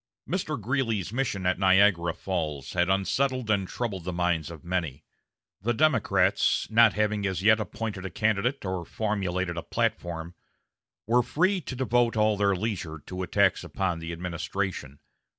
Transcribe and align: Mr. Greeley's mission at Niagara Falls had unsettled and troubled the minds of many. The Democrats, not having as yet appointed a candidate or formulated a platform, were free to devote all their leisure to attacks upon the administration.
Mr. 0.27 0.59
Greeley's 0.59 1.13
mission 1.13 1.45
at 1.45 1.59
Niagara 1.59 2.11
Falls 2.15 2.73
had 2.73 2.89
unsettled 2.89 3.51
and 3.51 3.67
troubled 3.67 4.03
the 4.03 4.11
minds 4.11 4.49
of 4.49 4.65
many. 4.65 5.03
The 5.61 5.75
Democrats, 5.75 6.67
not 6.71 6.93
having 6.93 7.27
as 7.27 7.43
yet 7.43 7.59
appointed 7.59 8.03
a 8.07 8.09
candidate 8.09 8.65
or 8.65 8.83
formulated 8.83 9.57
a 9.57 9.61
platform, 9.61 10.33
were 11.05 11.21
free 11.21 11.61
to 11.61 11.75
devote 11.75 12.17
all 12.17 12.35
their 12.35 12.55
leisure 12.55 12.97
to 13.05 13.21
attacks 13.21 13.63
upon 13.63 13.99
the 13.99 14.11
administration. 14.11 14.97